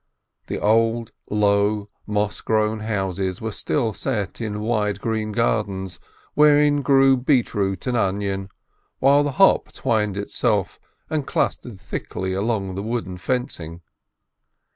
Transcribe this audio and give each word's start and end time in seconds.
The 0.47 0.57
old, 0.57 1.11
low, 1.29 1.87
moss 2.07 2.41
grown 2.41 2.79
houses 2.79 3.39
were 3.39 3.51
still 3.51 3.93
set 3.93 4.41
in 4.41 4.61
wide, 4.61 4.99
green 4.99 5.31
gardens, 5.31 5.99
wherein 6.33 6.81
grew 6.81 7.15
beet 7.15 7.53
root 7.53 7.85
and 7.85 7.95
onions, 7.95 8.49
while 8.97 9.21
the 9.21 9.33
hop 9.33 9.71
twined 9.71 10.17
itself 10.17 10.79
and 11.07 11.27
clustered 11.27 11.79
thickly 11.79 12.33
along 12.33 12.73
the 12.73 12.81
wooden 12.81 13.19
fencing. 13.19 13.81